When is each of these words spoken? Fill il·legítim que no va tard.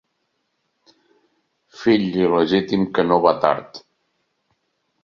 Fill 1.83 2.07
il·legítim 2.23 2.89
que 2.97 3.07
no 3.13 3.21
va 3.29 3.37
tard. 3.47 3.85